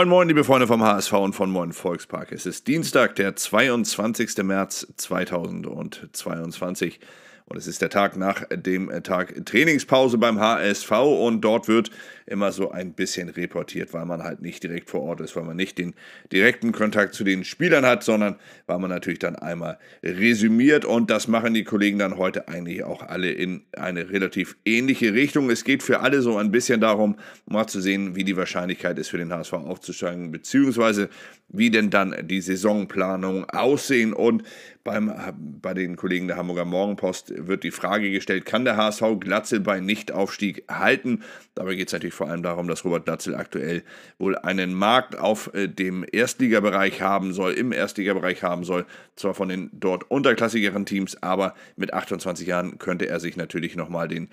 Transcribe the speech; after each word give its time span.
Moin, 0.00 0.08
moin, 0.08 0.28
liebe 0.28 0.44
Freunde 0.44 0.66
vom 0.66 0.82
HSV 0.82 1.12
und 1.12 1.34
von 1.34 1.50
Moin 1.50 1.74
Volkspark. 1.74 2.32
Es 2.32 2.46
ist 2.46 2.66
Dienstag, 2.66 3.16
der 3.16 3.36
22. 3.36 4.38
März 4.44 4.86
2022. 4.96 6.98
Und 7.50 7.56
es 7.56 7.66
ist 7.66 7.82
der 7.82 7.90
Tag 7.90 8.16
nach 8.16 8.44
dem 8.48 8.88
Tag 9.02 9.44
Trainingspause 9.44 10.18
beim 10.18 10.38
HSV 10.38 10.92
und 10.92 11.40
dort 11.40 11.66
wird 11.66 11.90
immer 12.24 12.52
so 12.52 12.70
ein 12.70 12.92
bisschen 12.92 13.28
reportiert, 13.28 13.92
weil 13.92 14.06
man 14.06 14.22
halt 14.22 14.40
nicht 14.40 14.62
direkt 14.62 14.88
vor 14.88 15.02
Ort 15.02 15.20
ist, 15.20 15.34
weil 15.34 15.42
man 15.42 15.56
nicht 15.56 15.76
den 15.76 15.94
direkten 16.30 16.70
Kontakt 16.70 17.12
zu 17.12 17.24
den 17.24 17.42
Spielern 17.42 17.84
hat, 17.84 18.04
sondern 18.04 18.36
weil 18.68 18.78
man 18.78 18.88
natürlich 18.88 19.18
dann 19.18 19.34
einmal 19.34 19.78
resümiert. 20.04 20.84
Und 20.84 21.10
das 21.10 21.26
machen 21.26 21.52
die 21.52 21.64
Kollegen 21.64 21.98
dann 21.98 22.18
heute 22.18 22.46
eigentlich 22.46 22.84
auch 22.84 23.02
alle 23.02 23.32
in 23.32 23.62
eine 23.72 24.10
relativ 24.10 24.56
ähnliche 24.64 25.12
Richtung. 25.12 25.50
Es 25.50 25.64
geht 25.64 25.82
für 25.82 26.00
alle 26.00 26.22
so 26.22 26.36
ein 26.36 26.52
bisschen 26.52 26.80
darum, 26.80 27.16
mal 27.46 27.66
zu 27.66 27.80
sehen, 27.80 28.14
wie 28.14 28.22
die 28.22 28.36
Wahrscheinlichkeit 28.36 28.96
ist 28.96 29.08
für 29.08 29.18
den 29.18 29.32
HSV 29.32 29.54
aufzusteigen, 29.54 30.30
beziehungsweise 30.30 31.08
wie 31.48 31.70
denn 31.70 31.90
dann 31.90 32.14
die 32.28 32.40
Saisonplanung 32.40 33.50
aussehen. 33.50 34.12
Und 34.12 34.44
beim, 34.84 35.12
bei 35.60 35.74
den 35.74 35.96
Kollegen 35.96 36.26
der 36.26 36.36
Hamburger 36.36 36.64
Morgenpost 36.64 37.32
wird 37.46 37.64
die 37.64 37.70
Frage 37.70 38.10
gestellt, 38.10 38.46
kann 38.46 38.64
der 38.64 38.76
HSV 38.76 39.02
Glatzel 39.20 39.60
bei 39.60 39.80
Nichtaufstieg 39.80 40.64
halten? 40.68 41.22
Dabei 41.54 41.74
geht 41.74 41.88
es 41.88 41.92
natürlich 41.92 42.14
vor 42.14 42.28
allem 42.28 42.42
darum, 42.42 42.66
dass 42.66 42.84
Robert 42.84 43.04
Glatzel 43.04 43.34
aktuell 43.34 43.82
wohl 44.18 44.36
einen 44.38 44.72
Markt 44.72 45.18
auf 45.18 45.52
äh, 45.54 45.68
dem 45.68 46.04
Erstligabereich 46.10 47.02
haben 47.02 47.32
soll, 47.32 47.52
im 47.52 47.72
Erstligabereich 47.72 48.42
haben 48.42 48.64
soll, 48.64 48.86
zwar 49.16 49.34
von 49.34 49.48
den 49.48 49.70
dort 49.72 50.10
unterklassigeren 50.10 50.86
Teams, 50.86 51.22
aber 51.22 51.54
mit 51.76 51.92
28 51.92 52.46
Jahren 52.46 52.78
könnte 52.78 53.08
er 53.08 53.20
sich 53.20 53.36
natürlich 53.36 53.76
nochmal 53.76 54.08
den 54.08 54.28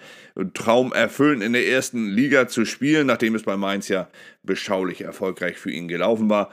Traum 0.53 0.93
erfüllen, 0.93 1.41
in 1.41 1.53
der 1.53 1.67
ersten 1.67 2.07
Liga 2.07 2.47
zu 2.47 2.65
spielen, 2.65 3.07
nachdem 3.07 3.35
es 3.35 3.43
bei 3.43 3.57
Mainz 3.57 3.89
ja 3.89 4.07
beschaulich 4.43 5.01
erfolgreich 5.01 5.57
für 5.57 5.71
ihn 5.71 5.87
gelaufen 5.87 6.29
war. 6.29 6.49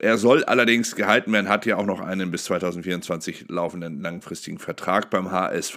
Er 0.00 0.16
soll 0.16 0.44
allerdings 0.44 0.94
gehalten 0.94 1.32
werden, 1.32 1.48
hat 1.48 1.66
ja 1.66 1.76
auch 1.76 1.84
noch 1.84 2.00
einen 2.00 2.30
bis 2.30 2.44
2024 2.44 3.46
laufenden 3.48 4.00
langfristigen 4.00 4.58
Vertrag 4.58 5.10
beim 5.10 5.32
HSV. 5.32 5.76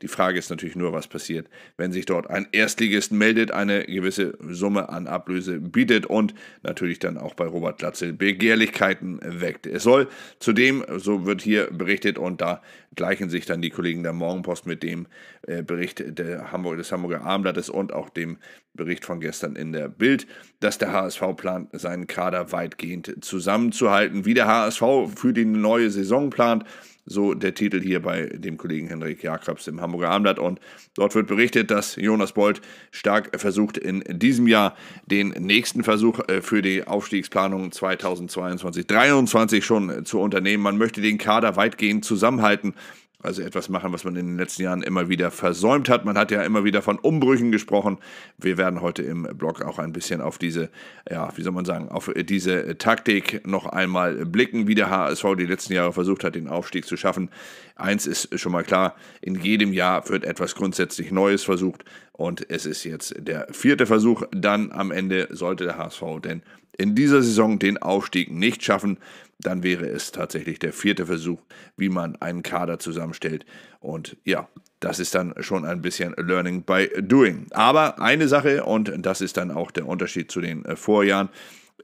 Die 0.00 0.08
Frage 0.08 0.38
ist 0.38 0.48
natürlich 0.48 0.76
nur, 0.76 0.94
was 0.94 1.08
passiert, 1.08 1.46
wenn 1.76 1.92
sich 1.92 2.06
dort 2.06 2.30
ein 2.30 2.48
Erstligist 2.52 3.12
meldet, 3.12 3.50
eine 3.50 3.84
gewisse 3.84 4.38
Summe 4.48 4.88
an 4.88 5.06
Ablöse 5.06 5.60
bietet 5.60 6.06
und 6.06 6.34
natürlich 6.62 7.00
dann 7.00 7.18
auch 7.18 7.34
bei 7.34 7.44
Robert 7.44 7.78
Glatzel 7.78 8.14
Begehrlichkeiten 8.14 9.20
weckt. 9.22 9.66
Es 9.66 9.82
soll 9.82 10.08
zudem, 10.38 10.82
so 10.96 11.26
wird 11.26 11.42
hier 11.42 11.68
berichtet, 11.70 12.18
und 12.18 12.40
da 12.40 12.62
gleichen 12.96 13.28
sich 13.28 13.46
dann 13.46 13.62
die 13.62 13.70
Kollegen 13.70 14.02
der 14.02 14.12
Morgenpost 14.12 14.66
mit 14.66 14.82
dem 14.82 15.06
äh, 15.46 15.62
Bericht 15.62 16.02
Hamburg, 16.50 16.78
des 16.78 16.92
Hamburger 16.92 17.22
Abendblattes 17.22 17.68
und 17.68 17.92
auch 17.92 18.08
dem 18.08 18.38
Bericht 18.74 19.04
von 19.04 19.20
gestern 19.20 19.56
in 19.56 19.72
der 19.72 19.88
Bild, 19.88 20.26
dass 20.60 20.78
der 20.78 20.92
HSV 20.92 21.22
plant, 21.36 21.68
seinen 21.72 22.06
Kader 22.06 22.52
weitgehend 22.52 23.16
zusammenzuhalten. 23.50 24.24
Wie 24.24 24.34
der 24.34 24.46
HSV 24.46 24.82
für 25.16 25.32
die 25.32 25.44
neue 25.44 25.90
Saison 25.90 26.30
plant, 26.30 26.64
so 27.04 27.34
der 27.34 27.54
Titel 27.54 27.80
hier 27.80 28.00
bei 28.00 28.26
dem 28.26 28.56
Kollegen 28.56 28.86
Henrik 28.86 29.24
Jakobs 29.24 29.66
im 29.66 29.80
Hamburger 29.80 30.10
Abendblatt. 30.10 30.38
Und 30.38 30.60
dort 30.94 31.16
wird 31.16 31.26
berichtet, 31.26 31.72
dass 31.72 31.96
Jonas 31.96 32.32
Bold 32.32 32.60
stark 32.92 33.40
versucht, 33.40 33.76
in 33.76 34.04
diesem 34.08 34.46
Jahr 34.46 34.76
den 35.06 35.30
nächsten 35.30 35.82
Versuch 35.82 36.20
äh, 36.28 36.40
für 36.42 36.62
die 36.62 36.86
Aufstiegsplanung 36.86 37.70
2022-2023 37.70 39.62
schon 39.62 40.04
zu 40.04 40.20
unternehmen. 40.20 40.62
Man 40.62 40.78
möchte 40.78 41.00
den 41.00 41.18
Kader 41.18 41.56
weitgehend 41.56 42.04
zusammenhalten 42.04 42.74
also 43.22 43.42
etwas 43.42 43.68
machen, 43.68 43.92
was 43.92 44.04
man 44.04 44.16
in 44.16 44.26
den 44.26 44.38
letzten 44.38 44.62
Jahren 44.62 44.82
immer 44.82 45.08
wieder 45.08 45.30
versäumt 45.30 45.88
hat. 45.88 46.04
Man 46.04 46.16
hat 46.16 46.30
ja 46.30 46.42
immer 46.42 46.64
wieder 46.64 46.82
von 46.82 46.98
Umbrüchen 46.98 47.52
gesprochen. 47.52 47.98
Wir 48.38 48.56
werden 48.56 48.80
heute 48.80 49.02
im 49.02 49.22
Blog 49.34 49.62
auch 49.62 49.78
ein 49.78 49.92
bisschen 49.92 50.20
auf 50.20 50.38
diese, 50.38 50.70
ja, 51.10 51.30
wie 51.36 51.42
soll 51.42 51.52
man 51.52 51.64
sagen, 51.64 51.88
auf 51.88 52.10
diese 52.16 52.78
Taktik 52.78 53.46
noch 53.46 53.66
einmal 53.66 54.24
blicken, 54.26 54.66
wie 54.66 54.74
der 54.74 54.90
HSV 54.90 55.24
die 55.38 55.46
letzten 55.46 55.74
Jahre 55.74 55.92
versucht 55.92 56.24
hat, 56.24 56.34
den 56.34 56.48
Aufstieg 56.48 56.86
zu 56.86 56.96
schaffen. 56.96 57.30
Eins 57.76 58.06
ist 58.06 58.38
schon 58.38 58.52
mal 58.52 58.64
klar, 58.64 58.94
in 59.20 59.34
jedem 59.34 59.72
Jahr 59.72 60.08
wird 60.08 60.24
etwas 60.24 60.54
grundsätzlich 60.54 61.10
Neues 61.10 61.44
versucht 61.44 61.84
und 62.20 62.50
es 62.50 62.66
ist 62.66 62.84
jetzt 62.84 63.14
der 63.16 63.46
vierte 63.50 63.86
Versuch. 63.86 64.24
Dann 64.30 64.72
am 64.72 64.90
Ende 64.90 65.28
sollte 65.30 65.64
der 65.64 65.78
HSV 65.78 66.02
denn 66.22 66.42
in 66.76 66.94
dieser 66.94 67.22
Saison 67.22 67.58
den 67.58 67.78
Aufstieg 67.78 68.30
nicht 68.30 68.62
schaffen, 68.62 68.98
dann 69.38 69.62
wäre 69.62 69.86
es 69.86 70.12
tatsächlich 70.12 70.58
der 70.58 70.74
vierte 70.74 71.06
Versuch, 71.06 71.40
wie 71.78 71.88
man 71.88 72.16
einen 72.16 72.42
Kader 72.42 72.78
zusammenstellt. 72.78 73.46
Und 73.80 74.18
ja, 74.24 74.50
das 74.80 75.00
ist 75.00 75.14
dann 75.14 75.32
schon 75.40 75.64
ein 75.64 75.80
bisschen 75.80 76.14
Learning 76.18 76.62
by 76.62 76.90
Doing. 77.00 77.46
Aber 77.52 78.02
eine 78.02 78.28
Sache, 78.28 78.64
und 78.64 78.92
das 78.98 79.22
ist 79.22 79.38
dann 79.38 79.50
auch 79.50 79.70
der 79.70 79.86
Unterschied 79.86 80.30
zu 80.30 80.42
den 80.42 80.66
äh, 80.66 80.76
Vorjahren, 80.76 81.30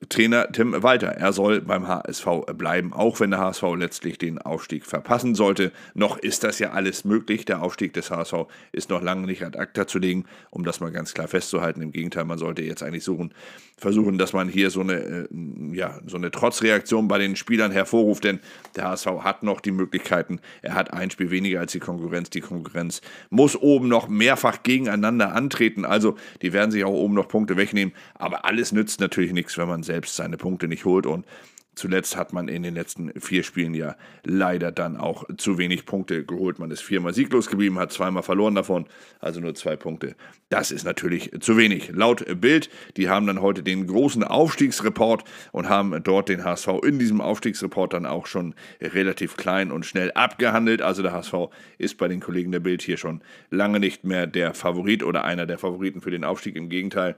Trainer 0.08 0.50
Tim 0.52 0.82
Walter. 0.82 1.08
Er 1.08 1.32
soll 1.32 1.60
beim 1.60 1.88
HSV 1.88 2.26
bleiben, 2.54 2.92
auch 2.92 3.20
wenn 3.20 3.30
der 3.30 3.40
HSV 3.40 3.62
letztlich 3.76 4.18
den 4.18 4.38
Aufstieg 4.38 4.84
verpassen 4.84 5.34
sollte. 5.34 5.72
Noch 5.94 6.18
ist 6.18 6.44
das 6.44 6.58
ja 6.58 6.70
alles 6.70 7.04
möglich. 7.04 7.44
Der 7.44 7.62
Aufstieg 7.62 7.92
des 7.94 8.10
HSV 8.10 8.46
ist 8.72 8.90
noch 8.90 9.02
lange 9.02 9.26
nicht 9.26 9.42
ad 9.42 9.58
acta 9.58 9.86
zu 9.86 9.98
legen, 9.98 10.24
um 10.50 10.64
das 10.64 10.80
mal 10.80 10.90
ganz 10.90 11.14
klar 11.14 11.28
festzuhalten. 11.28 11.82
Im 11.82 11.92
Gegenteil, 11.92 12.24
man 12.24 12.38
sollte 12.38 12.62
jetzt 12.62 12.82
eigentlich 12.82 13.04
suchen, 13.04 13.32
versuchen, 13.78 14.18
dass 14.18 14.32
man 14.32 14.48
hier 14.48 14.70
so 14.70 14.80
eine, 14.80 14.94
äh, 14.94 15.28
ja, 15.72 15.98
so 16.06 16.16
eine 16.16 16.30
Trotzreaktion 16.30 17.08
bei 17.08 17.18
den 17.18 17.36
Spielern 17.36 17.72
hervorruft, 17.72 18.24
denn 18.24 18.40
der 18.74 18.88
HSV 18.90 19.06
hat 19.20 19.42
noch 19.42 19.60
die 19.60 19.70
Möglichkeiten. 19.70 20.40
Er 20.62 20.74
hat 20.74 20.92
ein 20.92 21.10
Spiel 21.10 21.30
weniger 21.30 21.60
als 21.60 21.72
die 21.72 21.80
Konkurrenz. 21.80 22.30
Die 22.30 22.40
Konkurrenz 22.40 23.00
muss 23.30 23.56
oben 23.56 23.88
noch 23.88 24.08
mehrfach 24.08 24.62
gegeneinander 24.62 25.34
antreten. 25.34 25.84
Also, 25.84 26.16
die 26.42 26.52
werden 26.52 26.70
sich 26.70 26.84
auch 26.84 26.92
oben 26.92 27.14
noch 27.14 27.28
Punkte 27.28 27.56
wegnehmen. 27.56 27.94
Aber 28.14 28.44
alles 28.44 28.72
nützt 28.72 29.00
natürlich 29.00 29.32
nichts, 29.32 29.56
wenn 29.58 29.68
man 29.68 29.82
selbst 29.86 30.16
seine 30.16 30.36
Punkte 30.36 30.68
nicht 30.68 30.84
holt. 30.84 31.06
Und 31.06 31.24
Zuletzt 31.76 32.16
hat 32.16 32.32
man 32.32 32.48
in 32.48 32.62
den 32.62 32.74
letzten 32.74 33.12
vier 33.20 33.42
Spielen 33.42 33.74
ja 33.74 33.96
leider 34.24 34.72
dann 34.72 34.96
auch 34.96 35.24
zu 35.36 35.58
wenig 35.58 35.84
Punkte 35.84 36.24
geholt. 36.24 36.58
Man 36.58 36.70
ist 36.70 36.80
viermal 36.80 37.12
sieglos 37.12 37.48
geblieben, 37.48 37.78
hat 37.78 37.92
zweimal 37.92 38.22
verloren 38.22 38.54
davon, 38.54 38.86
also 39.20 39.40
nur 39.40 39.54
zwei 39.54 39.76
Punkte. 39.76 40.16
Das 40.48 40.70
ist 40.70 40.84
natürlich 40.84 41.32
zu 41.40 41.58
wenig. 41.58 41.90
Laut 41.92 42.24
Bild, 42.40 42.70
die 42.96 43.10
haben 43.10 43.26
dann 43.26 43.42
heute 43.42 43.62
den 43.62 43.86
großen 43.86 44.24
Aufstiegsreport 44.24 45.24
und 45.52 45.68
haben 45.68 46.02
dort 46.02 46.30
den 46.30 46.44
HSV 46.44 46.68
in 46.82 46.98
diesem 46.98 47.20
Aufstiegsreport 47.20 47.92
dann 47.92 48.06
auch 48.06 48.26
schon 48.26 48.54
relativ 48.80 49.36
klein 49.36 49.70
und 49.70 49.84
schnell 49.84 50.12
abgehandelt. 50.12 50.80
Also 50.80 51.02
der 51.02 51.12
HSV 51.12 51.50
ist 51.76 51.98
bei 51.98 52.08
den 52.08 52.20
Kollegen 52.20 52.52
der 52.52 52.60
Bild 52.60 52.80
hier 52.80 52.96
schon 52.96 53.20
lange 53.50 53.80
nicht 53.80 54.02
mehr 54.02 54.26
der 54.26 54.54
Favorit 54.54 55.02
oder 55.02 55.24
einer 55.24 55.44
der 55.44 55.58
Favoriten 55.58 56.00
für 56.00 56.10
den 56.10 56.24
Aufstieg. 56.24 56.56
Im 56.56 56.70
Gegenteil, 56.70 57.16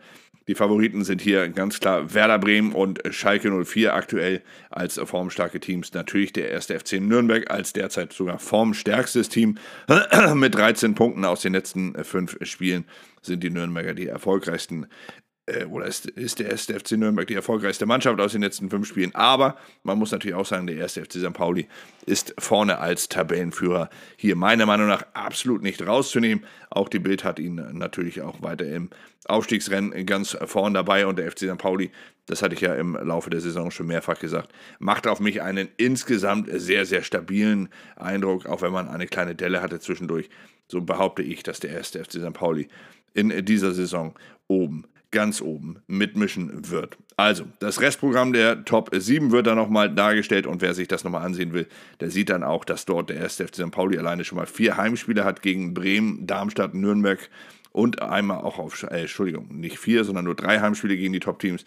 die 0.49 0.55
Favoriten 0.55 1.05
sind 1.05 1.21
hier 1.21 1.47
ganz 1.51 1.79
klar 1.79 2.15
Werder 2.15 2.39
Bremen 2.39 2.73
und 2.73 3.03
Schalke 3.11 3.51
04 3.65 3.95
aktuell 3.95 4.41
als 4.71 5.01
formstarke 5.03 5.61
Teams. 5.61 5.93
Natürlich 5.95 6.33
der 6.33 6.51
erste 6.51 6.79
FC 6.79 6.95
Nürnberg 6.95 7.51
als 7.51 7.73
derzeit 7.73 8.13
sogar 8.13 8.39
formstärkstes 8.39 9.29
Team 9.29 9.59
mit 10.35 10.55
13 10.55 10.95
Punkten 10.95 11.25
aus 11.25 11.43
den 11.43 11.53
letzten 11.53 12.03
fünf 12.05 12.37
Spielen 12.43 12.85
sind 13.23 13.43
die 13.43 13.51
Nürnberger 13.51 13.95
die 13.95 14.07
erfolgreichsten 14.07 14.87
äh, 15.49 15.65
oder 15.65 15.87
ist, 15.87 16.07
ist 16.07 16.39
der 16.39 16.51
erste 16.51 16.79
FC 16.79 16.93
Nürnberg 16.93 17.27
die 17.27 17.35
erfolgreichste 17.35 17.87
Mannschaft 17.87 18.21
aus 18.21 18.33
den 18.33 18.43
letzten 18.43 18.71
fünf 18.71 18.87
Spielen. 18.87 19.15
Aber 19.15 19.57
man 19.83 19.99
muss 19.99 20.13
natürlich 20.13 20.35
auch 20.35 20.47
sagen, 20.47 20.67
der 20.67 20.77
erste 20.77 21.05
FC 21.05 21.15
St. 21.15 21.33
Pauli 21.33 21.69
ist 22.07 22.35
vorne 22.39 22.79
als 22.79 23.09
Tabellenführer 23.09 23.91
hier 24.17 24.37
meiner 24.37 24.67
Meinung 24.67 24.89
nach 24.89 25.05
absolut 25.15 25.63
nicht 25.63 25.87
rauszunehmen. 25.87 26.45
Auch 26.71 26.89
die 26.89 26.99
Bild 26.99 27.25
hat 27.25 27.39
ihn 27.39 27.55
natürlich 27.73 28.23
auch 28.23 28.43
weiter 28.43 28.67
im 28.67 28.91
Aufstiegsrennen 29.27 30.07
ganz 30.07 30.37
vorne 30.47 30.75
dabei 30.75 31.07
und 31.07 31.19
der 31.19 31.31
FC 31.31 31.41
St. 31.41 31.59
Pauli, 31.59 31.91
das 32.27 32.43
hatte 32.43 32.55
ich 32.55 32.61
ja 32.61 32.75
im 32.75 32.95
Laufe 32.95 33.31
der 33.31 33.41
Saison 33.41 33.71
schon 33.71 33.87
mehrfach 33.87 34.19
gesagt, 34.19 34.53
macht 34.79 35.07
auf 35.07 35.21
mich 35.21 35.43
einen 35.43 35.69
insgesamt 35.77 36.49
sehr, 36.53 36.87
sehr 36.87 37.03
stabilen 37.03 37.69
Eindruck, 37.97 38.47
auch 38.47 38.63
wenn 38.63 38.73
man 38.73 38.89
eine 38.89 39.07
kleine 39.07 39.35
Delle 39.35 39.61
hatte 39.61 39.81
zwischendurch. 39.81 40.29
So 40.67 40.83
behaupte 40.83 41.23
ich, 41.23 41.43
dass 41.43 41.61
der 41.61 41.71
erste 41.71 42.03
FC 42.03 42.13
St. 42.13 42.33
Pauli 42.33 42.69
in 43.15 43.45
dieser 43.45 43.73
Saison 43.73 44.15
oben 44.47 44.85
ganz 45.11 45.41
oben 45.41 45.77
mitmischen 45.87 46.71
wird. 46.71 46.99
Also, 47.17 47.45
das 47.61 47.81
Restprogramm 47.81 48.33
der 48.33 48.65
Top 48.65 48.91
7 48.93 49.33
wird 49.33 49.47
dann 49.47 49.57
nochmal 49.57 49.93
dargestellt 49.93 50.47
und 50.47 50.61
wer 50.61 50.75
sich 50.75 50.89
das 50.89 51.05
nochmal 51.05 51.25
ansehen 51.25 51.53
will, 51.53 51.67
der 52.01 52.11
sieht 52.11 52.31
dann 52.31 52.43
auch, 52.43 52.65
dass 52.65 52.85
dort 52.85 53.11
der 53.11 53.17
erste 53.17 53.47
FC 53.47 53.57
St. 53.57 53.71
Pauli 53.71 53.99
alleine 53.99 54.25
schon 54.25 54.37
mal 54.37 54.47
vier 54.47 54.77
Heimspiele 54.77 55.25
hat 55.25 55.43
gegen 55.43 55.75
Bremen, 55.75 56.27
Darmstadt, 56.27 56.75
Nürnberg 56.75 57.29
und 57.73 58.03
einmal 58.03 58.39
auch 58.39 58.59
auf, 58.59 58.83
äh, 58.85 59.01
Entschuldigung, 59.03 59.49
nicht 59.59 59.79
vier, 59.79 60.05
sondern 60.05 60.25
nur 60.25 60.35
drei 60.35 60.61
Heimspiele 60.61 60.97
gegen 60.97 61.13
die 61.13 61.21
Top-Teams 61.21 61.65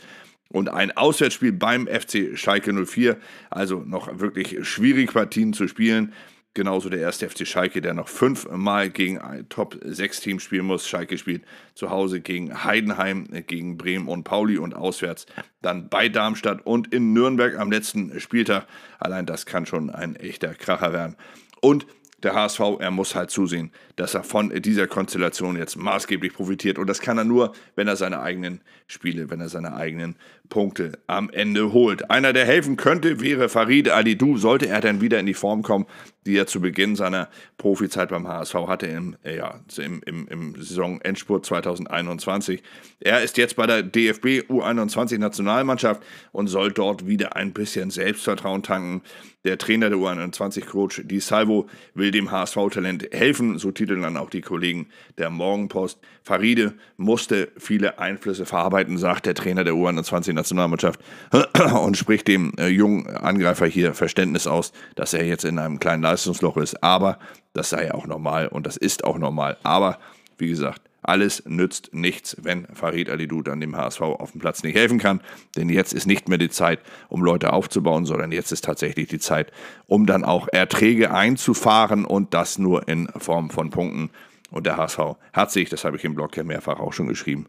und 0.50 0.70
ein 0.70 0.96
Auswärtsspiel 0.96 1.54
beim 1.54 1.88
FC 1.88 2.38
Schalke 2.38 2.74
04. 2.74 3.18
Also 3.50 3.80
noch 3.86 4.20
wirklich 4.20 4.68
schwierig 4.68 5.14
Partien 5.14 5.54
zu 5.54 5.68
spielen. 5.68 6.14
Genauso 6.53 6.89
der 6.89 7.00
erste 7.00 7.30
FC 7.30 7.48
Schalke, 7.48 7.81
der 7.81 7.94
noch 7.94 8.09
fünfmal 8.09 8.89
gegen 8.89 9.19
ein 9.19 9.48
Top-6-Team 9.48 10.42
spielen 10.42 10.65
muss. 10.65 10.86
Schalke 10.86 11.18
spielt 11.18 11.45
zu 11.75 11.89
Hause 11.89 12.19
gegen 12.19 12.65
Heidenheim, 12.65 13.27
gegen 13.48 13.77
Bremen 13.77 14.09
und 14.09 14.25
Pauli 14.25 14.57
und 14.57 14.74
auswärts 14.74 15.27
dann 15.62 15.88
bei 15.88 16.09
Darmstadt 16.09 16.65
und 16.65 16.94
in 16.94 17.13
Nürnberg 17.13 17.57
am 17.57 17.71
letzten 17.71 18.19
Spieltag. 18.19 18.68
Allein 19.00 19.25
das 19.25 19.45
kann 19.45 19.65
schon 19.65 19.89
ein 19.89 20.18
echter 20.18 20.53
Kracher 20.53 20.92
werden. 20.92 21.15
Und 21.62 21.86
der 22.23 22.35
HSV, 22.35 22.59
er 22.79 22.91
muss 22.91 23.15
halt 23.15 23.31
zusehen, 23.31 23.71
dass 23.95 24.13
er 24.13 24.23
von 24.23 24.50
dieser 24.62 24.88
Konstellation 24.88 25.57
jetzt 25.57 25.75
maßgeblich 25.75 26.33
profitiert. 26.33 26.77
Und 26.77 26.88
das 26.88 27.01
kann 27.01 27.18
er 27.18 27.23
nur, 27.23 27.53
wenn 27.75 27.88
er 27.88 27.95
seine 27.95 28.21
eigenen 28.21 28.62
Spiele, 28.88 29.29
wenn 29.29 29.41
er 29.41 29.50
seine 29.50 29.75
eigenen 29.75 30.15
Punkte 30.50 31.00
am 31.07 31.29
Ende 31.29 31.73
holt. 31.73 32.12
Einer, 32.12 32.33
der 32.33 32.45
helfen 32.45 32.77
könnte, 32.77 33.21
wäre 33.21 33.50
Farid 33.50 33.89
Alidou. 33.89 34.38
Sollte 34.38 34.68
er 34.68 34.81
dann 34.81 35.01
wieder 35.01 35.19
in 35.19 35.25
die 35.25 35.33
Form 35.33 35.63
kommen, 35.63 35.85
die 36.25 36.38
er 36.38 36.45
zu 36.45 36.62
Beginn 36.62 36.95
seiner 36.95 37.29
Profizeit 37.57 38.09
beim 38.09 38.27
HSV 38.27 38.53
hatte 38.68 38.88
im, 38.88 39.15
äh, 39.23 39.38
ja, 39.38 39.59
im, 39.77 40.01
im, 40.06 40.27
im 40.27 40.56
Saisonendspurt 40.56 41.45
2021. 41.45 42.62
Er 43.00 43.23
ist 43.23 43.38
jetzt 43.38 43.56
bei 43.56 43.65
der 43.65 43.81
DFB 43.81 44.44
U21 44.50 45.18
Nationalmannschaft 45.18 46.03
und 46.31 46.47
soll 46.47 46.71
dort 46.71 47.07
wieder 47.07 47.35
ein 47.35 47.53
bisschen 47.53 47.89
Selbstvertrauen 47.89 48.62
tanken. 48.62 49.01
Der 49.44 49.58
Trainer 49.58 49.90
der 49.90 49.98
U21-Coach 49.98 51.02
Di 51.06 51.20
Salvo 51.20 51.68
will 51.96 52.12
dem 52.12 52.30
HSV-Talent 52.30 53.10
helfen, 53.12 53.58
so 53.58 53.72
titeln 53.72 54.04
dann 54.04 54.16
auch 54.16 54.30
die 54.30 54.42
Kollegen 54.42 54.88
der 55.18 55.32
Morgenpost. 55.32 56.00
Faride 56.22 56.76
musste 56.98 57.52
viele 57.58 57.98
Einflüsse 57.98 58.46
verarbeiten, 58.46 59.00
sagt 59.00 59.26
der 59.26 59.34
Trainer 59.34 59.64
der 59.64 59.74
U21-Nationalmannschaft 59.74 61.00
und 61.84 61.98
spricht 61.98 62.28
dem 62.28 62.54
äh, 62.60 62.68
jungen 62.68 63.08
Angreifer 63.08 63.66
hier 63.66 63.96
Verständnis 63.96 64.46
aus, 64.46 64.74
dass 64.94 65.16
er 65.16 65.26
jetzt 65.26 65.44
in 65.44 65.58
einem 65.58 65.80
kleinen 65.80 66.04
Leistungsloch 66.04 66.58
ist. 66.58 66.84
Aber 66.84 67.18
das 67.54 67.72
sei 67.72 67.92
auch 67.92 68.06
normal 68.06 68.48
und 68.48 68.68
das 68.68 68.78
ist 68.78 69.04
auch 69.04 69.18
normal. 69.18 69.58
Aber 69.64 69.98
wie 70.38 70.50
gesagt, 70.50 70.91
alles 71.01 71.44
nützt 71.45 71.94
nichts, 71.94 72.38
wenn 72.42 72.68
Farid 72.74 73.09
Alidou 73.09 73.42
dann 73.42 73.59
dem 73.59 73.75
HSV 73.75 74.01
auf 74.01 74.31
dem 74.31 74.42
Platz 74.42 74.63
nicht 74.63 74.75
helfen 74.75 75.00
kann. 75.00 75.21
Denn 75.56 75.69
jetzt 75.69 75.94
ist 75.94 76.06
nicht 76.06 76.30
mehr 76.30 76.38
die 76.38 76.50
Zeit, 76.50 76.80
um 77.09 77.24
Leute 77.24 77.53
aufzubauen, 77.53 78.06
sondern 78.06 78.31
jetzt 78.31 78.51
ist 78.51 78.63
tatsächlich 78.63 79.07
die 79.07 79.19
Zeit, 79.19 79.51
um 79.88 80.06
dann 80.06 80.24
auch 80.24 80.48
Erträge 80.51 81.13
einzufahren 81.13 82.06
und 82.06 82.33
das 82.33 82.57
nur 82.57 82.88
in 82.88 83.07
Form 83.18 83.50
von 83.50 83.69
Punkten. 83.71 84.12
Und 84.51 84.65
der 84.68 84.77
HSV 84.77 85.00
hat 85.33 85.51
sich, 85.51 85.69
das 85.69 85.86
habe 85.86 85.98
ich 85.98 86.03
im 86.03 86.13
Blog 86.13 86.38
ja 86.38 86.44
mehrfach 86.44 86.80
auch 86.80 86.94
schon 86.94 87.07
geschrieben, 87.07 87.47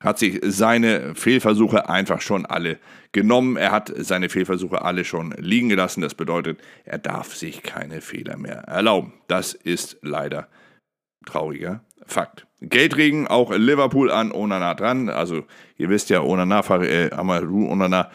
hat 0.00 0.18
sich 0.18 0.40
seine 0.42 1.14
Fehlversuche 1.14 1.88
einfach 1.88 2.20
schon 2.20 2.46
alle 2.46 2.78
genommen. 3.12 3.56
Er 3.56 3.72
hat 3.72 3.92
seine 3.96 4.28
Fehlversuche 4.28 4.82
alle 4.82 5.04
schon 5.04 5.32
liegen 5.38 5.68
gelassen. 5.68 6.02
Das 6.02 6.14
bedeutet, 6.14 6.60
er 6.84 6.98
darf 6.98 7.34
sich 7.34 7.62
keine 7.62 8.00
Fehler 8.00 8.36
mehr 8.36 8.58
erlauben. 8.58 9.12
Das 9.26 9.54
ist 9.54 9.98
leider 10.02 10.48
trauriger 11.26 11.84
Fakt. 12.06 12.47
Geldregen 12.60 13.26
auch 13.26 13.52
Liverpool 13.52 14.10
an 14.10 14.32
Onana 14.32 14.74
dran. 14.74 15.08
Also 15.08 15.44
ihr 15.76 15.88
wisst 15.88 16.10
ja, 16.10 16.22
Onana, 16.22 16.60
äh, 16.82 17.10
Amadou 17.12 17.70
Onana 17.70 18.10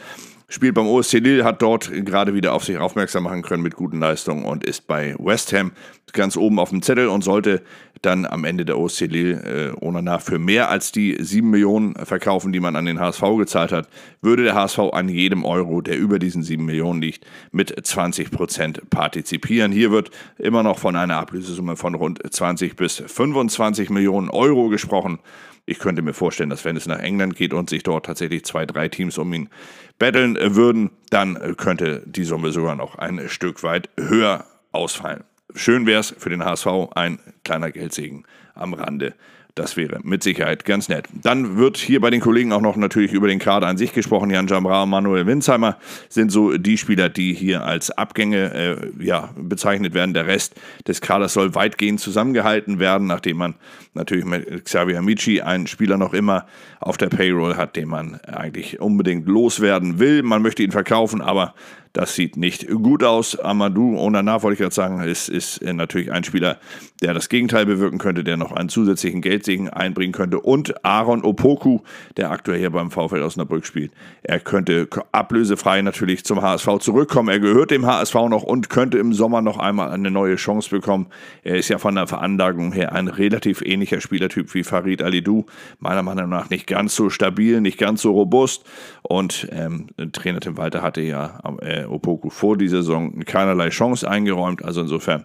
spielt 0.48 0.76
beim 0.76 0.88
OSC 0.88 1.14
Lille, 1.14 1.44
hat 1.44 1.62
dort 1.62 1.92
gerade 2.06 2.34
wieder 2.34 2.54
auf 2.54 2.64
sich 2.64 2.78
aufmerksam 2.78 3.24
machen 3.24 3.42
können 3.42 3.64
mit 3.64 3.76
guten 3.76 4.00
Leistungen 4.00 4.46
und 4.46 4.64
ist 4.64 4.88
bei 4.88 5.16
West 5.20 5.54
Ham 5.54 5.72
ganz 6.14 6.38
oben 6.38 6.60
auf 6.60 6.70
dem 6.70 6.82
Zettel 6.82 7.08
und 7.08 7.24
sollte 7.24 7.64
dann 8.02 8.26
am 8.26 8.44
Ende 8.44 8.66
der 8.66 8.78
OSC 8.78 9.02
Lille 9.02 9.74
äh, 9.74 9.86
Onana 9.86 10.20
für 10.20 10.38
mehr 10.38 10.70
als 10.70 10.92
die 10.92 11.18
7 11.20 11.50
Millionen 11.50 11.96
verkaufen, 11.96 12.52
die 12.52 12.60
man 12.60 12.76
an 12.76 12.86
den 12.86 13.00
HSV 13.00 13.24
gezahlt 13.38 13.72
hat, 13.72 13.88
würde 14.22 14.44
der 14.44 14.56
HSV 14.56 14.80
an 14.92 15.10
jedem 15.10 15.46
Euro, 15.46 15.82
der 15.82 15.98
über 15.98 16.20
diesen 16.20 16.44
7 16.44 16.64
Millionen 16.64 17.02
liegt, 17.02 17.26
mit 17.52 17.74
20 17.82 18.32
Prozent 18.32 18.90
partizipieren. 18.90 19.72
Hier 19.72 19.92
wird 19.92 20.12
immer 20.38 20.64
noch 20.64 20.80
von 20.80 20.96
einer 20.96 21.18
Ablösesumme 21.18 21.76
von 21.76 21.96
rund 21.96 22.20
20 22.30 22.76
bis 22.76 23.04
25 23.06 23.90
Millionen 23.90 24.30
Euro 24.30 24.70
gesprochen. 24.70 25.20
Ich 25.66 25.80
könnte 25.80 26.02
mir 26.02 26.14
vorstellen, 26.14 26.50
dass 26.50 26.66
wenn 26.66 26.76
es 26.76 26.88
nach 26.88 27.00
England 27.00 27.36
geht 27.36 27.54
und 27.54 27.70
sich 27.70 27.84
dort 27.84 28.06
tatsächlich 28.06 28.44
zwei, 28.44 28.66
drei 28.66 28.90
Teams 28.90 29.18
um 29.18 29.34
ihn 29.34 29.50
betteln 29.98 30.38
würden, 30.56 30.92
dann 31.10 31.56
könnte 31.56 32.04
die 32.06 32.26
Summe 32.26 32.52
sogar 32.52 32.76
noch 32.76 32.96
ein 32.96 33.30
Stück 33.30 33.64
weit 33.64 33.90
höher 33.98 34.46
ausfallen. 34.74 35.24
Schön 35.56 35.86
wäre 35.86 36.02
es 36.02 36.14
für 36.18 36.30
den 36.30 36.44
HSV, 36.44 36.68
ein 36.96 37.20
kleiner 37.46 37.72
Geldsegen 37.72 38.26
am 38.56 38.74
Rande 38.74 39.14
das 39.56 39.78
wäre 39.78 40.00
mit 40.04 40.24
Sicherheit 40.24 40.66
ganz 40.66 40.90
nett. 40.90 41.08
Dann 41.14 41.58
wird 41.58 41.78
hier 41.78 42.02
bei 42.02 42.10
den 42.10 42.22
Kollegen 42.22 42.52
auch 42.54 42.62
noch 42.62 42.76
natürlich 42.76 43.14
über 43.14 43.28
den 43.28 43.38
Kader 43.38 43.68
an 43.68 43.78
sich 43.78 43.94
gesprochen. 43.94 44.32
Jan 44.32 44.48
Jamra 44.48 44.86
Manuel 44.88 45.28
Winsheimer 45.28 45.78
sind 46.10 46.32
so 46.32 46.58
die 46.58 46.78
Spieler, 46.78 47.10
die 47.10 47.34
hier 47.34 47.64
als 47.64 47.92
Abgänge 47.92 48.54
äh, 48.54 49.04
ja, 49.04 49.30
bezeichnet 49.38 49.94
werden. 49.94 50.16
Der 50.16 50.26
Rest 50.26 50.56
des 50.88 51.02
Kaders 51.02 51.34
soll 51.34 51.54
weitgehend 51.54 52.00
zusammengehalten 52.00 52.80
werden, 52.80 53.06
nachdem 53.06 53.38
man 53.38 53.56
natürlich 53.94 54.26
mit 54.26 54.66
Xavier 54.66 54.98
Amici 54.98 55.42
einen 55.42 55.68
Spieler 55.68 55.98
noch 55.98 56.14
immer 56.14 56.48
auf 56.80 56.98
der 56.98 57.10
Payroll 57.10 57.56
hat, 57.56 57.76
den 57.76 57.88
man 57.90 58.20
eigentlich 58.22 58.82
unbedingt 58.82 59.28
loswerden 59.28 60.00
will. 60.00 60.24
Man 60.24 60.42
möchte 60.42 60.64
ihn 60.64 60.72
verkaufen, 60.72 61.22
aber 61.22 61.54
das 61.94 62.16
sieht 62.16 62.38
nicht 62.38 62.68
gut 62.68 63.04
aus. 63.04 63.40
Amadou 63.40 63.98
Onana, 64.00 64.42
wollte 64.42 64.54
ich 64.54 64.60
gerade 64.60 64.74
sagen, 64.74 65.02
ist, 65.04 65.30
ist 65.30 65.62
natürlich 65.62 66.12
ein 66.12 66.24
Spieler, 66.24 66.58
der 67.04 67.14
das 67.14 67.30
Gegenteil 67.30 67.68
bewirken 67.68 68.00
könnte, 68.00 68.24
der 68.24 68.36
noch 68.36 68.52
einen 68.52 68.70
zusätzlichen 68.70 69.22
Geldsegen 69.22 69.70
einbringen 69.70 70.12
könnte. 70.12 70.40
Und 70.40 70.84
Aaron 70.84 71.24
Opoku, 71.24 71.82
der 72.18 72.32
aktuell 72.32 72.58
hier 72.58 72.72
beim 72.72 72.90
VfL 72.90 73.22
Osnabrück 73.22 73.68
spielt. 73.68 73.92
Er 74.24 74.40
könnte 74.40 74.88
ablösefrei 75.12 75.84
natürlich 75.84 76.26
zum 76.26 76.42
HSV 76.42 76.80
zurückkommen. 76.80 77.30
Er 77.30 77.40
gehört 77.40 77.70
dem 77.70 77.86
HSV 77.86 78.16
noch 78.28 78.42
und 78.42 78.72
könnte 78.72 78.98
im 78.98 79.14
Sommer 79.14 79.42
noch 79.42 79.60
einmal 79.60 79.92
eine 79.92 80.10
neue 80.10 80.36
Chance 80.36 80.72
bekommen. 80.72 81.08
Er 81.44 81.58
ist 81.58 81.70
ja 81.70 81.78
von 81.78 81.94
der 81.94 82.08
Veranlagung 82.08 82.72
her 82.72 82.94
ein 82.94 83.08
relativ 83.08 83.62
ähnlicher 83.62 84.02
Spielertyp 84.02 84.52
wie 84.56 84.64
Farid 84.64 85.04
Alidou. 85.04 85.46
Meiner 85.78 86.02
Meinung 86.02 86.30
nach 86.30 86.50
nicht 86.50 86.66
ganz 86.66 86.96
so 86.96 87.12
stabil, 87.12 87.62
nicht 87.62 87.78
ganz 87.78 88.02
so 88.02 88.14
robust. 88.14 88.64
Und 89.04 89.48
ähm, 89.52 89.88
Trainer 90.12 90.40
Tim 90.40 90.58
Walter 90.58 90.82
hatte 90.82 91.02
ja 91.02 91.40
äh, 91.62 91.83
Opoku 91.92 92.30
vor 92.30 92.58
dieser 92.58 92.78
Saison 92.78 93.20
keinerlei 93.26 93.70
Chance 93.70 94.10
eingeräumt. 94.10 94.64
Also 94.64 94.82
insofern 94.82 95.24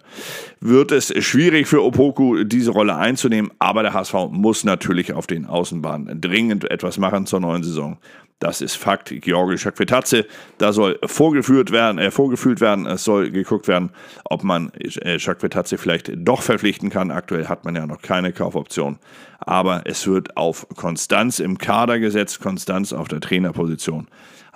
wird 0.60 0.92
es 0.92 1.12
schwierig 1.24 1.66
für 1.66 1.82
Opoku, 1.82 2.44
diese 2.44 2.70
Rolle 2.70 2.96
einzunehmen. 2.96 3.50
Aber 3.58 3.82
der 3.82 3.94
HSV 3.94 4.14
muss 4.30 4.64
natürlich 4.64 5.12
auf 5.12 5.26
den 5.26 5.46
Außenbahnen 5.46 6.20
dringend 6.20 6.70
etwas 6.70 6.98
machen 6.98 7.26
zur 7.26 7.40
neuen 7.40 7.62
Saison. 7.62 7.98
Das 8.38 8.60
ist 8.60 8.76
Fakt. 8.76 9.12
Georgi 9.20 9.58
Schakvetatze, 9.58 10.24
da 10.58 10.72
soll 10.72 10.98
vorgeführt 11.04 11.72
werden, 11.72 11.98
äh, 11.98 12.12
vorgefühlt 12.12 12.60
werden. 12.60 12.86
Es 12.86 13.02
soll 13.02 13.30
geguckt 13.30 13.66
werden, 13.66 13.90
ob 14.24 14.44
man 14.44 14.70
äh, 14.74 15.18
Schakvetatze 15.18 15.76
vielleicht 15.76 16.12
doch 16.14 16.42
verpflichten 16.42 16.88
kann. 16.88 17.10
Aktuell 17.10 17.48
hat 17.48 17.64
man 17.64 17.74
ja 17.74 17.86
noch 17.86 18.00
keine 18.00 18.32
Kaufoption. 18.32 18.98
Aber 19.40 19.82
es 19.86 20.06
wird 20.06 20.36
auf 20.36 20.68
Konstanz 20.76 21.40
im 21.40 21.58
Kader 21.58 21.98
gesetzt, 21.98 22.40
Konstanz 22.40 22.92
auf 22.92 23.08
der 23.08 23.20
Trainerposition. 23.20 24.06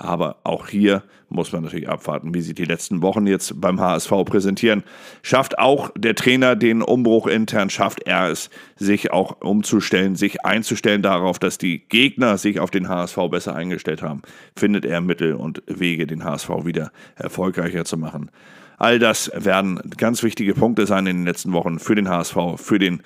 Aber 0.02 0.38
auch 0.42 0.66
hier 0.66 1.04
muss 1.28 1.52
man 1.52 1.62
natürlich 1.62 1.88
abwarten, 1.88 2.34
wie 2.34 2.40
sich 2.40 2.56
die 2.56 2.64
letzten 2.64 3.02
Wochen 3.02 3.24
jetzt 3.28 3.60
beim 3.60 3.80
HSV 3.80 4.10
präsentieren. 4.24 4.82
Schafft 5.22 5.60
auch 5.60 5.90
der 5.96 6.16
Trainer 6.16 6.56
den 6.56 6.82
Umbruch 6.82 7.28
intern, 7.28 7.70
schafft 7.70 8.02
er 8.02 8.28
es, 8.28 8.50
sich 8.74 9.12
auch 9.12 9.40
umzustellen, 9.40 10.16
sich 10.16 10.44
einzustellen 10.44 11.02
darauf, 11.02 11.38
dass 11.38 11.56
die 11.56 11.86
Gegner 11.88 12.36
sich 12.36 12.58
auf 12.58 12.72
den 12.72 12.88
HSV 12.88 13.16
besser 13.30 13.54
eingestellt 13.54 14.02
haben. 14.02 14.22
Findet 14.56 14.84
er 14.84 15.00
Mittel 15.00 15.34
und 15.34 15.62
Wege, 15.68 16.08
den 16.08 16.24
HSV 16.24 16.50
wieder 16.64 16.90
erfolgreicher 17.14 17.84
zu 17.84 17.96
machen. 17.96 18.32
All 18.78 18.98
das 18.98 19.30
werden 19.32 19.80
ganz 19.96 20.24
wichtige 20.24 20.54
Punkte 20.54 20.86
sein 20.86 21.06
in 21.06 21.18
den 21.18 21.26
letzten 21.26 21.52
Wochen 21.52 21.78
für 21.78 21.94
den 21.94 22.08
HSV, 22.08 22.36
für 22.56 22.80
den, 22.80 23.02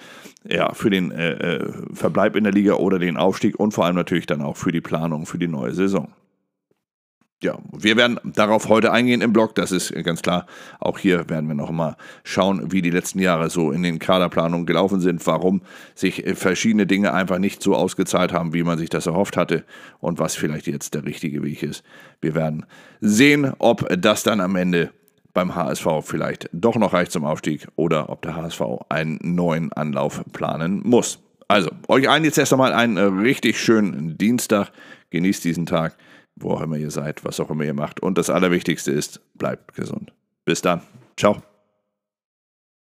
ja, 0.48 0.72
für 0.72 0.88
den 0.88 1.10
äh, 1.10 1.56
äh, 1.56 1.72
Verbleib 1.92 2.36
in 2.36 2.44
der 2.44 2.54
Liga 2.54 2.74
oder 2.74 2.98
den 2.98 3.18
Aufstieg 3.18 3.60
und 3.60 3.72
vor 3.72 3.84
allem 3.84 3.96
natürlich 3.96 4.24
dann 4.24 4.40
auch 4.40 4.56
für 4.56 4.72
die 4.72 4.80
Planung 4.80 5.26
für 5.26 5.36
die 5.36 5.48
neue 5.48 5.74
Saison 5.74 6.08
ja, 7.42 7.58
wir 7.70 7.96
werden 7.96 8.18
darauf 8.24 8.68
heute 8.70 8.92
eingehen 8.92 9.20
im 9.20 9.32
Blog, 9.32 9.54
das 9.54 9.70
ist 9.70 9.92
ganz 10.04 10.22
klar. 10.22 10.46
Auch 10.80 10.98
hier 10.98 11.28
werden 11.28 11.46
wir 11.48 11.54
noch 11.54 11.70
mal 11.70 11.96
schauen, 12.24 12.72
wie 12.72 12.80
die 12.80 12.90
letzten 12.90 13.18
Jahre 13.18 13.50
so 13.50 13.72
in 13.72 13.82
den 13.82 13.98
Kaderplanungen 13.98 14.64
gelaufen 14.64 15.00
sind, 15.00 15.26
warum 15.26 15.60
sich 15.94 16.24
verschiedene 16.34 16.86
Dinge 16.86 17.12
einfach 17.12 17.38
nicht 17.38 17.62
so 17.62 17.74
ausgezahlt 17.74 18.32
haben, 18.32 18.54
wie 18.54 18.62
man 18.62 18.78
sich 18.78 18.88
das 18.88 19.06
erhofft 19.06 19.36
hatte 19.36 19.64
und 20.00 20.18
was 20.18 20.34
vielleicht 20.34 20.66
jetzt 20.66 20.94
der 20.94 21.04
richtige 21.04 21.42
Weg 21.42 21.62
ist. 21.62 21.84
Wir 22.22 22.34
werden 22.34 22.64
sehen, 23.00 23.52
ob 23.58 23.86
das 23.98 24.22
dann 24.22 24.40
am 24.40 24.56
Ende 24.56 24.90
beim 25.34 25.54
HSV 25.54 25.86
vielleicht 26.00 26.48
doch 26.52 26.76
noch 26.76 26.94
reicht 26.94 27.12
zum 27.12 27.26
Aufstieg 27.26 27.68
oder 27.76 28.08
ob 28.08 28.22
der 28.22 28.34
HSV 28.34 28.62
einen 28.88 29.18
neuen 29.22 29.70
Anlauf 29.74 30.24
planen 30.32 30.80
muss. 30.84 31.18
Also, 31.48 31.70
euch 31.88 32.08
allen 32.08 32.24
jetzt 32.24 32.38
erst 32.38 32.54
einmal 32.54 32.72
einen 32.72 32.96
richtig 33.20 33.60
schönen 33.60 34.16
Dienstag. 34.16 34.72
Genießt 35.10 35.44
diesen 35.44 35.66
Tag 35.66 35.96
wo 36.36 36.52
auch 36.52 36.60
immer 36.60 36.76
ihr 36.76 36.90
seid, 36.90 37.24
was 37.24 37.40
auch 37.40 37.50
immer 37.50 37.64
ihr 37.64 37.74
macht. 37.74 38.00
Und 38.00 38.18
das 38.18 38.30
Allerwichtigste 38.30 38.92
ist, 38.92 39.20
bleibt 39.34 39.74
gesund. 39.74 40.12
Bis 40.44 40.62
dann. 40.62 40.82
Ciao. 41.16 41.42